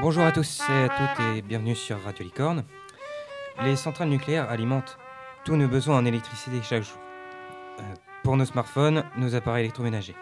Bonjour 0.00 0.24
à 0.24 0.32
tous 0.32 0.62
et 0.70 0.84
à 0.84 0.88
toutes 0.88 1.26
et 1.26 1.42
bienvenue 1.42 1.74
sur 1.74 2.02
Radio 2.02 2.24
Licorne. 2.24 2.64
Les 3.62 3.76
centrales 3.76 4.08
nucléaires 4.08 4.48
alimentent 4.48 4.96
tous 5.44 5.56
nos 5.56 5.68
besoins 5.68 5.98
en 5.98 6.06
électricité 6.06 6.62
chaque 6.62 6.84
jour. 6.84 6.98
Euh, 7.80 7.82
pour 8.22 8.34
nos 8.38 8.46
smartphones, 8.46 9.04
nos 9.18 9.34
appareils 9.34 9.64
électroménagers. 9.64 10.16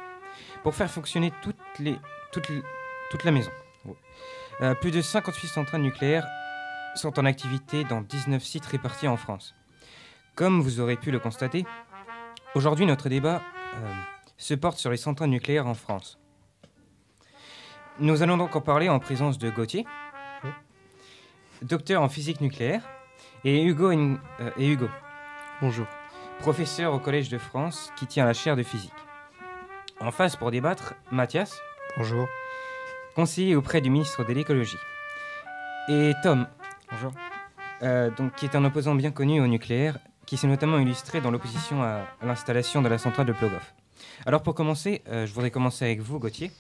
Pour 0.65 0.75
faire 0.75 0.91
fonctionner 0.91 1.33
toute 1.43 3.25
la 3.25 3.31
maison. 3.31 3.53
Euh, 4.63 4.75
plus 4.75 4.91
de 4.91 5.01
58 5.01 5.47
centrales 5.47 5.83
nucléaires 5.83 6.27
sont 6.97 7.17
en 7.21 7.25
activité 7.25 7.85
dans 7.85 8.01
19 8.01 8.43
sites 8.43 8.67
répartis 8.67 9.07
en 9.07 9.17
France. 9.17 9.55
Comme 10.35 10.61
vous 10.61 10.81
aurez 10.81 10.97
pu 10.97 11.13
le 11.13 11.21
constater, 11.21 11.65
aujourd'hui 12.57 12.85
notre 12.85 13.09
débat 13.09 13.43
euh, 13.77 13.93
se 14.39 14.55
porte 14.55 14.79
sur 14.79 14.91
les 14.91 14.97
centrales 14.97 15.31
nucléaires 15.31 15.69
en 15.69 15.75
France. 15.75 16.19
Nous 18.01 18.23
allons 18.23 18.37
donc 18.37 18.55
en 18.55 18.61
parler 18.61 18.89
en 18.89 18.99
présence 18.99 19.39
de 19.39 19.51
Gauthier, 19.51 19.85
docteur 21.63 22.03
en 22.03 22.09
physique 22.09 22.41
nucléaire, 22.41 22.83
et 23.45 23.63
Hugo, 23.65 23.91
euh, 23.91 24.17
et 24.57 24.69
Hugo, 24.69 24.89
Bonjour. 25.61 25.87
professeur 26.39 26.95
au 26.95 26.99
Collège 27.01 27.29
de 27.29 27.39
France 27.39 27.93
qui 27.97 28.07
tient 28.07 28.25
la 28.25 28.33
chaire 28.35 28.57
de 28.57 28.63
physique. 28.63 28.93
En 30.01 30.13
face 30.13 30.37
pour 30.37 30.51
débattre, 30.53 30.95
Mathias, 31.11 31.61
Bonjour. 31.97 32.29
conseiller 33.17 33.57
auprès 33.57 33.81
du 33.81 33.91
ministre 33.91 34.25
de 34.25 34.33
l'écologie. 34.33 34.77
Et 35.89 36.13
Tom, 36.23 36.47
Bonjour. 36.93 37.13
euh, 37.83 38.11
donc, 38.11 38.35
qui 38.37 38.45
est 38.45 38.55
un 38.55 38.65
opposant 38.65 38.95
bien 38.95 39.11
connu 39.11 39.41
au 39.41 39.47
nucléaire, 39.49 39.99
qui 40.27 40.37
s'est 40.37 40.47
notamment 40.47 40.79
illustré 40.79 41.21
dans 41.21 41.31
l'opposition 41.33 41.83
à, 41.83 42.05
à 42.21 42.27
l'installation 42.27 42.81
de 42.83 42.89
la 42.89 42.99
centrale 42.99 43.27
de 43.27 43.33
Plogoff. 43.33 43.75
Alors 44.27 44.43
pour 44.43 44.55
commencer, 44.55 45.03
euh, 45.09 45.27
je 45.27 45.33
voudrais 45.35 45.51
commencer 45.51 45.85
avec 45.85 46.01
vous, 46.01 46.19
Gauthier. 46.21 46.53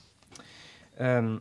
Euh, 1.01 1.39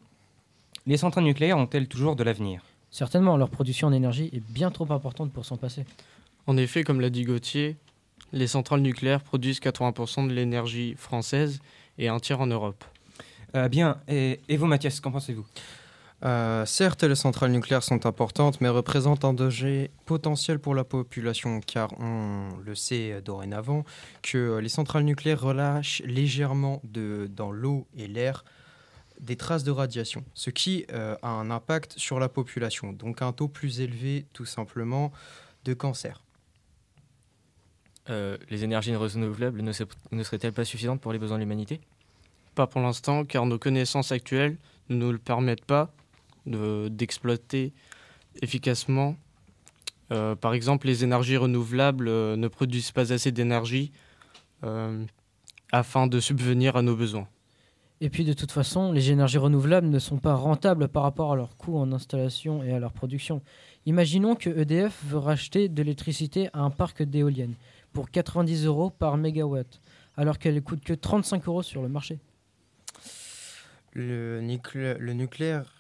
les 0.86 0.98
centrales 0.98 1.24
nucléaires 1.24 1.58
ont-elles 1.58 1.88
toujours 1.88 2.16
de 2.16 2.24
l'avenir? 2.24 2.62
Certainement, 2.92 3.38
leur 3.38 3.50
production 3.50 3.88
en 3.88 3.92
énergie 3.92 4.30
est 4.34 4.44
bien 4.52 4.72
trop 4.72 4.92
importante 4.92 5.32
pour 5.32 5.46
s'en 5.46 5.58
passer. 5.58 5.86
En 6.46 6.58
effet, 6.58 6.84
comme 6.84 7.02
l'a 7.02 7.10
dit 7.10 7.24
Gauthier, 7.24 7.76
les 8.32 8.48
centrales 8.48 8.82
nucléaires 8.82 9.22
produisent 9.22 9.60
80% 9.60 10.28
de 10.28 10.34
l'énergie 10.34 10.96
française 10.96 11.60
et 11.98 12.08
un 12.08 12.20
tiers 12.20 12.40
en 12.40 12.48
Europe. 12.48 12.84
Euh, 13.56 13.68
Bien, 13.68 13.98
et, 14.08 14.40
et 14.48 14.58
vous, 14.58 14.66
Mathias, 14.66 15.00
qu'en 15.00 15.12
pensez-vous? 15.12 15.46
Euh, 16.26 16.66
certes, 16.66 17.04
les 17.04 17.16
centrales 17.16 17.52
nucléaires 17.52 17.84
sont 17.84 18.06
importantes, 18.06 18.60
mais 18.60 18.70
représentent 18.70 19.24
un 19.24 19.34
danger 19.34 19.92
potentiel 20.06 20.60
pour 20.60 20.74
la 20.74 20.84
population, 20.84 21.60
car 21.62 21.90
on 22.00 22.50
le 22.66 22.76
sait 22.76 23.22
dorénavant 23.22 23.84
que 24.24 24.58
les 24.58 24.70
centrales 24.70 25.04
nucléaires 25.04 25.42
relâchent 25.42 26.02
légèrement 26.06 26.82
de, 26.84 27.30
dans 27.32 27.52
l'eau 27.52 27.86
et 27.96 28.08
l'air 28.08 28.44
des 29.20 29.36
traces 29.36 29.64
de 29.64 29.72
radiation, 29.72 30.24
ce 30.34 30.50
qui 30.50 30.86
euh, 30.92 31.16
a 31.22 31.30
un 31.30 31.50
impact 31.50 31.94
sur 31.98 32.20
la 32.20 32.30
population, 32.30 32.94
donc 32.94 33.22
un 33.22 33.32
taux 33.34 33.48
plus 33.48 33.82
élevé 33.82 34.26
tout 34.34 34.46
simplement 34.46 35.12
de 35.66 35.74
cancer. 35.74 36.24
Euh, 38.10 38.38
les 38.50 38.64
énergies 38.64 38.96
renouvelables 38.96 39.62
ne, 39.62 39.72
se- 39.74 39.84
ne 40.12 40.24
seraient-elles 40.24 40.54
pas 40.54 40.64
suffisantes 40.66 41.02
pour 41.02 41.12
les 41.12 41.20
besoins 41.20 41.38
de 41.38 41.42
l'humanité? 41.42 41.82
Pas 42.56 42.68
pour 42.68 42.82
l'instant, 42.82 43.26
car 43.26 43.46
nos 43.46 43.60
connaissances 43.60 44.12
actuelles 44.12 44.58
ne 44.90 44.96
nous 44.96 45.12
le 45.12 45.18
permettent 45.18 45.66
pas 45.66 45.92
de- 46.46 46.88
d'exploiter 46.88 47.74
efficacement. 48.42 49.18
Euh, 50.12 50.36
par 50.36 50.54
exemple, 50.54 50.88
les 50.88 51.04
énergies 51.04 51.36
renouvelables 51.38 52.08
euh, 52.08 52.38
ne 52.38 52.48
produisent 52.48 52.92
pas 52.92 53.12
assez 53.12 53.34
d'énergie 53.34 53.92
euh, 54.64 55.04
afin 55.74 56.08
de 56.08 56.20
subvenir 56.22 56.78
à 56.78 56.82
nos 56.82 56.96
besoins. 56.96 57.28
Et 58.00 58.10
puis 58.10 58.24
de 58.26 58.34
toute 58.34 58.52
façon, 58.52 58.92
les 58.92 59.10
énergies 59.12 59.40
renouvelables 59.40 59.88
ne 59.88 59.98
sont 60.00 60.18
pas 60.18 60.36
rentables 60.36 60.88
par 60.88 61.02
rapport 61.04 61.34
à 61.34 61.36
leur 61.36 61.58
coût 61.58 61.78
en 61.78 61.92
installation 61.92 62.62
et 62.64 62.72
à 62.72 62.80
leur 62.80 62.94
production. 62.94 63.42
Imaginons 63.88 64.36
que 64.36 64.50
EDF 64.52 65.04
veut 65.06 65.18
racheter 65.18 65.68
de 65.68 65.82
l'électricité 65.82 66.50
à 66.54 66.60
un 66.60 66.70
parc 66.70 67.02
d'éoliennes 67.02 67.56
pour 67.94 68.12
90 68.12 68.66
euros 68.66 68.92
par 68.92 69.18
mégawatt, 69.18 69.82
alors 70.16 70.38
qu'elle 70.38 70.62
coûte 70.62 70.84
que 70.84 70.94
35 70.94 71.48
euros 71.48 71.64
sur 71.64 71.82
le 71.82 71.90
marché. 71.90 72.20
Le, 73.94 74.42
nuclé- 74.42 74.98
le 75.00 75.14
nucléaire, 75.14 75.74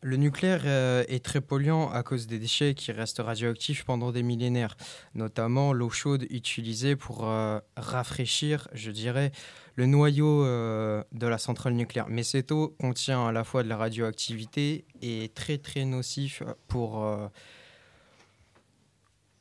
le 0.00 0.16
nucléaire 0.16 0.62
euh, 0.64 1.04
est 1.08 1.24
très 1.24 1.40
polluant 1.40 1.90
à 1.90 2.02
cause 2.02 2.26
des 2.26 2.38
déchets 2.38 2.74
qui 2.74 2.92
restent 2.92 3.18
radioactifs 3.18 3.84
pendant 3.84 4.12
des 4.12 4.22
millénaires, 4.22 4.76
notamment 5.14 5.72
l'eau 5.72 5.90
chaude 5.90 6.24
utilisée 6.30 6.94
pour 6.94 7.28
euh, 7.28 7.58
rafraîchir, 7.76 8.68
je 8.72 8.90
dirais, 8.90 9.32
le 9.74 9.86
noyau 9.86 10.44
euh, 10.44 11.02
de 11.12 11.26
la 11.26 11.38
centrale 11.38 11.72
nucléaire. 11.74 12.06
Mais 12.08 12.22
cette 12.22 12.52
eau 12.52 12.76
contient 12.78 13.26
à 13.26 13.32
la 13.32 13.44
fois 13.44 13.62
de 13.62 13.68
la 13.68 13.76
radioactivité 13.76 14.84
et 15.02 15.24
est 15.24 15.34
très 15.34 15.58
très 15.58 15.84
nocif 15.84 16.42
pour, 16.68 17.04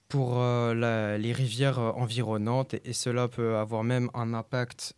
pour 0.07 0.39
les 0.39 1.33
rivières 1.33 1.79
environnantes 1.79 2.73
et, 2.73 2.93
cela 2.93 3.27
peut 3.27 3.57
avoir 3.57 3.83
même 3.83 4.09
un 4.13 4.33
impact 4.33 4.95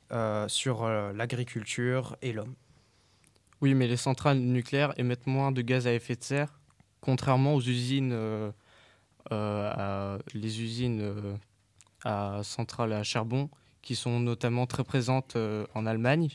sur 0.47 0.87
l'agriculture 0.87 2.17
et 2.21 2.33
l'homme. 2.33 2.55
Oui, 3.61 3.73
mais 3.73 3.87
les 3.87 3.97
centrales 3.97 4.39
nucléaires 4.39 4.93
émettent 4.97 5.27
moins 5.27 5.51
de 5.51 5.61
gaz 5.61 5.85
à 5.85 5.93
effet 5.93 6.15
de 6.15 6.23
serre, 6.23 6.59
contrairement 7.01 7.55
aux 7.55 7.61
usines, 7.61 8.13
euh, 8.13 8.51
euh, 9.31 10.17
euh, 10.33 11.35
à 12.05 12.41
centrales 12.43 12.93
à 12.93 13.03
charbon, 13.03 13.49
qui 13.81 13.95
sont 13.95 14.19
notamment 14.19 14.65
très 14.65 14.85
présentes 14.85 15.37
en 15.73 15.85
Allemagne. 15.85 16.29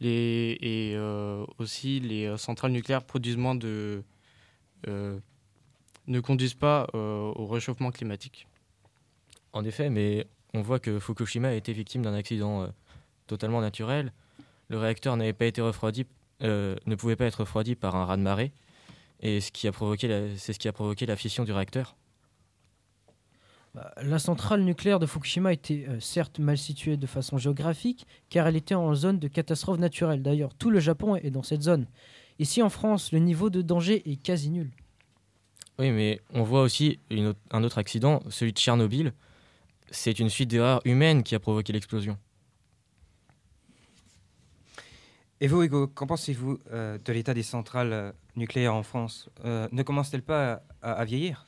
Et 0.00 0.96
aussi, 1.58 2.00
les 2.00 2.36
centrales 2.38 2.72
nucléaires 2.72 3.04
produisent 3.04 3.36
moins 3.36 3.54
de, 3.54 4.02
ne 4.86 6.20
conduisent 6.20 6.54
pas 6.54 6.86
au 6.94 7.46
réchauffement 7.46 7.90
climatique. 7.90 8.46
En 9.52 9.64
effet, 9.64 9.90
mais 9.90 10.26
on 10.54 10.62
voit 10.62 10.78
que 10.78 10.98
Fukushima 10.98 11.48
a 11.48 11.52
été 11.52 11.72
victime 11.72 12.02
d'un 12.02 12.14
accident 12.14 12.68
totalement 13.26 13.60
naturel. 13.60 14.12
Le 14.68 14.78
réacteur 14.78 15.16
n'avait 15.16 15.32
pas 15.32 15.46
été 15.46 15.60
refroidi, 15.60 16.06
euh, 16.42 16.76
ne 16.86 16.94
pouvait 16.94 17.16
pas 17.16 17.26
être 17.26 17.40
refroidi 17.40 17.74
par 17.74 17.96
un 17.96 18.04
raz-de-marée, 18.04 18.52
et 19.20 19.40
ce 19.40 19.52
qui 19.52 19.68
a 19.68 19.72
provoqué 19.72 20.08
la- 20.08 20.36
c'est 20.36 20.52
ce 20.52 20.58
qui 20.58 20.68
a 20.68 20.72
provoqué 20.72 21.06
la 21.06 21.16
fission 21.16 21.44
du 21.44 21.52
réacteur. 21.52 21.96
Bah, 23.74 23.92
La 24.02 24.18
centrale 24.18 24.62
nucléaire 24.62 25.00
de 25.00 25.06
Fukushima 25.06 25.52
était 25.52 25.84
euh, 25.88 25.98
certes 26.00 26.38
mal 26.38 26.56
située 26.56 26.96
de 26.96 27.06
façon 27.06 27.38
géographique, 27.38 28.06
car 28.30 28.46
elle 28.46 28.56
était 28.56 28.74
en 28.76 28.94
zone 28.94 29.18
de 29.18 29.28
catastrophe 29.28 29.78
naturelle. 29.78 30.22
D'ailleurs, 30.22 30.54
tout 30.54 30.70
le 30.70 30.78
Japon 30.80 31.16
est 31.16 31.30
dans 31.30 31.42
cette 31.42 31.62
zone. 31.62 31.86
Ici 32.38 32.62
en 32.62 32.68
France, 32.70 33.12
le 33.12 33.18
niveau 33.18 33.50
de 33.50 33.62
danger 33.62 34.08
est 34.10 34.16
quasi 34.16 34.50
nul. 34.50 34.70
Oui, 35.78 35.90
mais 35.90 36.20
on 36.32 36.44
voit 36.44 36.62
aussi 36.62 37.00
une 37.10 37.26
autre- 37.26 37.40
un 37.50 37.64
autre 37.64 37.78
accident, 37.78 38.22
celui 38.30 38.52
de 38.52 38.58
Tchernobyl. 38.58 39.12
C'est 39.90 40.20
une 40.20 40.28
suite 40.30 40.50
d'erreurs 40.50 40.80
humaines 40.84 41.24
qui 41.24 41.34
a 41.34 41.40
provoqué 41.40 41.72
l'explosion. 41.72 42.16
Et 45.40 45.48
vous, 45.48 45.64
Hugo, 45.64 45.88
qu'en 45.88 46.06
pensez-vous 46.06 46.60
euh, 46.70 46.96
de 47.04 47.12
l'état 47.12 47.34
des 47.34 47.42
centrales 47.42 47.92
euh, 47.92 48.12
nucléaires 48.36 48.74
en 48.74 48.84
France 48.84 49.28
Euh, 49.44 49.68
Ne 49.72 49.82
commence-t-elle 49.82 50.22
pas 50.22 50.62
à, 50.80 51.04
vieillir? 51.04 51.44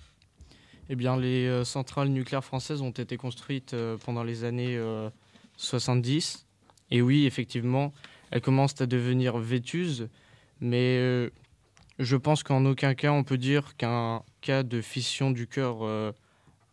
Eh 0.89 0.97
bien, 0.97 1.17
les 1.17 1.47
euh, 1.47 1.65
centrales 1.65 2.09
nucléaires 2.09 2.45
françaises 2.45 2.83
ont 2.83 2.91
été 2.91 3.17
construites 3.17 3.77
pendant 4.05 4.25
les 4.25 4.43
années 4.43 4.77
euh, 4.77 5.09
70. 5.57 6.47
Et 6.91 7.01
oui, 7.01 7.27
effectivement, 7.27 7.93
elles 8.33 8.41
commencent 8.41 8.81
à 8.81 8.87
devenir 8.87 9.39
vétustes. 9.39 10.05
Mais 10.61 11.31
je 11.99 12.17
pense 12.17 12.43
qu'en 12.43 12.65
aucun 12.65 12.95
cas, 12.95 13.13
on 13.13 13.25
peut 13.25 13.39
dire 13.39 13.77
qu'un 13.77 14.23
cas 14.41 14.63
de 14.63 14.81
fission 14.81 15.31
du 15.31 15.47
cœur 15.47 15.79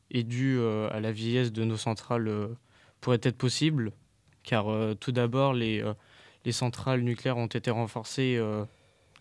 est 0.09 0.23
dû 0.23 0.61
à 0.61 0.99
la 1.01 1.11
vieillesse 1.11 1.51
de 1.51 1.65
nos 1.65 1.75
centrales 1.75 2.31
pourrait 3.01 3.19
être 3.23 3.37
possible. 3.37 3.91
Car 4.43 4.67
tout 4.99 5.11
d'abord, 5.11 5.53
les, 5.53 5.83
les 6.45 6.51
centrales 6.51 7.01
nucléaires 7.01 7.37
ont 7.37 7.47
été 7.47 7.71
renforcées 7.71 8.35
euh, 8.37 8.65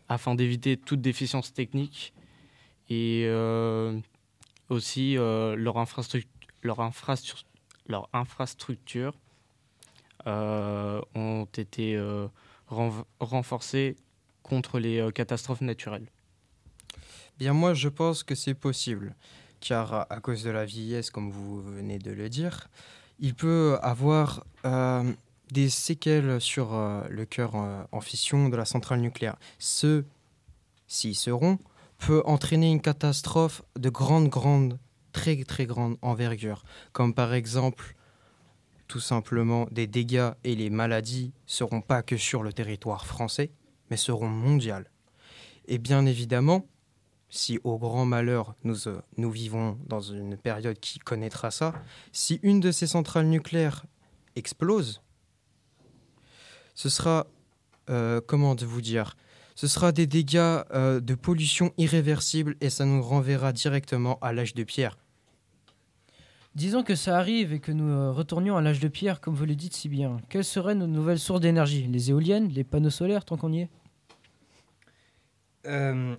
afin 0.09 0.35
d'éviter 0.35 0.77
toute 0.77 1.01
déficience 1.01 1.53
technique. 1.53 2.13
Et 2.89 3.25
euh, 3.27 3.99
aussi 4.69 5.17
euh, 5.17 5.57
leur, 5.57 5.77
infrastruc- 5.77 6.27
leur, 6.63 6.81
infrastru- 6.81 7.45
leur 7.87 8.09
infrastructure 8.13 9.15
ont 10.25 11.49
été 11.57 12.01
renforcées 13.19 13.97
contre 14.45 14.79
les 14.79 15.11
catastrophes 15.13 15.63
naturelles. 15.63 16.07
Bien 17.39 17.53
moi 17.55 17.75
je 17.75 17.89
pense 17.89 18.23
que 18.23 18.37
c'est 18.37 18.55
possible, 18.55 19.17
car 19.59 19.95
à- 19.95 20.21
cause 20.21 20.45
de 20.45 20.51
la 20.51 20.65
vieillesse, 20.65 21.11
comme 21.11 21.31
vous 21.33 21.61
venez 21.61 21.99
de 21.99 22.13
le 22.13 22.29
dire, 22.29 22.69
il 23.19 23.35
peut 23.35 23.79
avoir 23.83 24.45
des 25.53 25.69
séquelles 25.69 26.41
sur 26.41 26.75
euh, 26.75 27.03
le 27.11 27.27
cœur 27.27 27.57
euh, 27.57 27.85
en 27.93 28.01
fission 28.01 28.49
de 28.49 28.57
la 28.57 28.65
centrale 28.65 29.01
nucléaire. 29.01 29.37
Ce, 29.59 30.05
s'ils 30.87 31.15
seront, 31.15 31.59
peut 31.99 32.23
entraîner 32.25 32.71
une 32.71 32.81
catastrophe 32.81 33.63
de 33.79 33.91
grande, 33.91 34.29
grande, 34.29 34.79
très, 35.13 35.37
très 35.45 35.67
grande 35.67 35.99
envergure, 36.01 36.65
comme 36.93 37.13
par 37.15 37.35
exemple 37.35 37.95
tout 38.89 38.99
simplement 39.01 39.67
des 39.71 39.87
dégâts 39.87 40.33
et 40.43 40.55
les 40.55 40.71
maladies 40.71 41.33
seront 41.47 41.83
pas 41.83 42.03
que 42.03 42.17
sur 42.17 42.43
le 42.43 42.53
territoire 42.53 43.07
français, 43.07 43.53
mais 43.91 43.97
seront 43.99 44.29
mondiales. 44.29 44.91
Et 45.67 45.79
bien 45.79 46.07
évidemment, 46.07 46.67
si 47.29 47.59
au 47.63 47.79
grand 47.79 48.07
malheur 48.07 48.55
nous, 48.65 48.89
euh, 48.89 49.01
nous 49.19 49.31
vivons 49.31 49.79
dans 49.87 50.01
une 50.01 50.39
période 50.39 50.81
qui 50.81 50.99
connaîtra 50.99 51.51
ça, 51.51 51.75
si 52.11 52.41
une 52.43 52.61
de 52.61 52.73
ces 52.73 52.87
centrales 52.87 53.29
nucléaires 53.29 53.85
explose, 54.35 55.03
ce 56.75 56.89
sera, 56.89 57.27
euh, 57.91 58.21
comment 58.27 58.55
de 58.55 58.65
vous 58.65 58.81
dire, 58.81 59.17
ce 59.55 59.67
sera 59.67 59.93
des 59.93 60.07
dégâts 60.07 60.39
euh, 60.39 61.01
de 61.01 61.15
pollution 61.15 61.73
irréversibles 61.77 62.57
et 62.61 62.71
ça 62.71 62.85
nous 62.85 63.03
renverra 63.03 63.53
directement 63.53 64.19
à 64.21 64.33
l'âge 64.33 64.55
de 64.55 64.65
pierre. 64.65 64.97
Disons 66.55 66.83
que 66.83 66.95
ça 66.95 67.19
arrive 67.19 67.53
et 67.55 67.61
que 67.61 67.73
nous 67.73 67.89
euh, 67.89 68.13
retournions 68.13 68.57
à 68.57 68.61
l'âge 68.61 68.81
de 68.81 68.89
pierre, 68.89 69.21
comme 69.21 69.35
vous 69.35 69.47
le 69.47 69.55
dites 69.55 69.75
si 69.75 69.89
bien. 69.89 70.19
Quelles 70.29 70.45
seraient 70.45 70.75
nos 70.75 70.87
nouvelles 70.87 71.19
sources 71.19 71.41
d'énergie? 71.41 71.87
Les 71.87 72.11
éoliennes 72.11 72.49
Les 72.49 72.65
panneaux 72.65 72.91
solaires, 72.91 73.25
tant 73.25 73.39
qu'on 73.39 73.53
y 73.53 73.61
est? 73.61 73.71
Euh, 75.67 76.15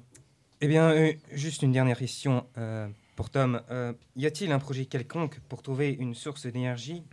eh 0.62 0.68
bien, 0.68 0.90
euh, 0.90 1.14
juste 1.34 1.62
une 1.62 1.72
dernière 1.72 1.98
question 1.98 2.48
euh, 2.58 2.88
pour 3.16 3.30
Tom. 3.30 3.62
Euh, 3.70 3.94
y 4.16 4.26
a-t-il 4.26 4.52
un 4.52 4.60
projet 4.60 4.86
quelconque 4.86 5.40
pour 5.50 5.62
trouver 5.62 5.92
une 5.92 6.16
source 6.16 6.48
d'énergie 6.48 7.04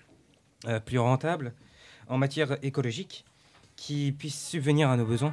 euh, 0.67 0.81
plus 0.81 0.99
rentable? 0.99 1.55
En 2.11 2.19
matière 2.19 2.59
écologique 2.63 3.25
qui 3.77 4.13
puisse 4.13 4.49
subvenir 4.49 4.91
à 4.91 4.97
nos 4.97 5.07
besoins 5.07 5.33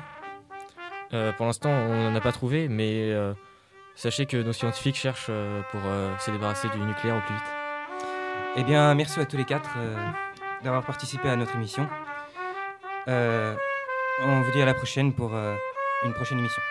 Euh, 1.14 1.32
pour 1.34 1.46
l'instant, 1.46 1.70
on 1.70 2.10
n'en 2.10 2.16
a 2.16 2.22
pas 2.22 2.32
trouvé, 2.32 2.68
mais 2.68 3.12
euh, 3.12 3.34
sachez 3.96 4.26
que 4.26 4.38
nos 4.38 4.54
scientifiques 4.54 4.96
cherchent 4.96 5.28
euh, 5.30 5.62
pour 5.72 5.82
se 6.20 6.32
débarrasser 6.32 6.68
du 6.70 6.80
nucléaire 6.80 7.18
au 7.18 7.22
plus 7.22 7.34
vite. 7.34 7.44
Eh 8.58 8.64
bien, 8.64 8.94
merci 8.96 9.20
à 9.20 9.26
tous 9.26 9.38
les 9.38 9.46
quatre 9.46 9.70
d'avoir 10.64 10.84
participé 10.84 11.30
à 11.30 11.36
notre 11.36 11.56
émission. 11.56 11.88
On 13.08 14.42
vous 14.42 14.52
dit 14.52 14.62
à 14.62 14.66
la 14.66 14.74
prochaine 14.74 15.14
pour 15.14 15.32
une 16.04 16.14
prochaine 16.14 16.40
émission. 16.40 16.62